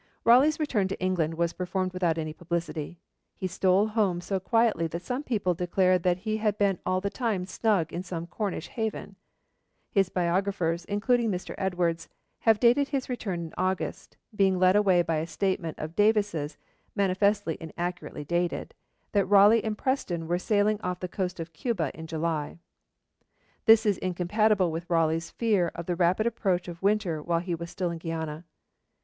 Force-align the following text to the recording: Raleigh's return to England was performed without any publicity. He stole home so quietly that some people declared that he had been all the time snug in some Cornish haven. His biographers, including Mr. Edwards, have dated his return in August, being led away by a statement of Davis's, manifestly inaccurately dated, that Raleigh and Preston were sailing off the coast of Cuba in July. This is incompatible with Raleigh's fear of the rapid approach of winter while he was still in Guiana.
Raleigh's 0.23 0.59
return 0.59 0.87
to 0.87 0.99
England 0.99 1.35
was 1.35 1.53
performed 1.53 1.93
without 1.93 2.17
any 2.17 2.33
publicity. 2.33 2.97
He 3.35 3.45
stole 3.45 3.85
home 3.89 4.19
so 4.19 4.39
quietly 4.39 4.87
that 4.87 5.03
some 5.03 5.21
people 5.21 5.53
declared 5.53 6.01
that 6.01 6.17
he 6.17 6.37
had 6.37 6.57
been 6.57 6.79
all 6.87 7.01
the 7.01 7.11
time 7.11 7.45
snug 7.45 7.93
in 7.93 8.01
some 8.01 8.25
Cornish 8.25 8.69
haven. 8.69 9.15
His 9.91 10.09
biographers, 10.09 10.85
including 10.85 11.29
Mr. 11.29 11.53
Edwards, 11.55 12.09
have 12.39 12.59
dated 12.59 12.87
his 12.87 13.09
return 13.09 13.41
in 13.41 13.53
August, 13.59 14.17
being 14.35 14.57
led 14.57 14.75
away 14.75 15.03
by 15.03 15.17
a 15.17 15.27
statement 15.27 15.77
of 15.77 15.95
Davis's, 15.95 16.57
manifestly 16.95 17.55
inaccurately 17.61 18.23
dated, 18.25 18.73
that 19.11 19.25
Raleigh 19.29 19.63
and 19.63 19.77
Preston 19.77 20.27
were 20.27 20.39
sailing 20.39 20.81
off 20.81 20.99
the 20.99 21.07
coast 21.07 21.39
of 21.39 21.53
Cuba 21.53 21.91
in 21.93 22.07
July. 22.07 22.57
This 23.65 23.85
is 23.85 23.99
incompatible 23.99 24.71
with 24.71 24.89
Raleigh's 24.89 25.29
fear 25.29 25.71
of 25.75 25.85
the 25.85 25.95
rapid 25.95 26.25
approach 26.25 26.67
of 26.67 26.81
winter 26.81 27.21
while 27.21 27.37
he 27.39 27.53
was 27.53 27.69
still 27.69 27.91
in 27.91 27.99
Guiana. 27.99 28.45